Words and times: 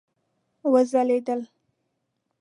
وځلیدل 0.71 1.39